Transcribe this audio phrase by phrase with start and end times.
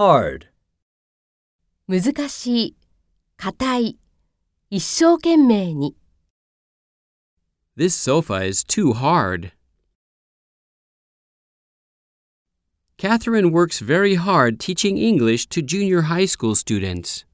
[0.00, 0.46] hard,
[1.86, 2.76] 難しい、
[3.36, 3.98] 硬い、
[4.70, 5.94] 一生懸命に。
[7.76, 9.52] This sofa is too hard.
[12.96, 17.26] Catherine works very hard teaching English to junior high school students.